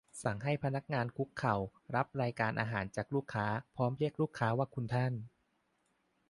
[0.23, 1.55] สั่งให้พนักงานคุกเข่า
[1.95, 5.13] รับรายการอาหารจากลูกค้าพร้อมเรียกลูกค้าว่า "คุณท่าน"?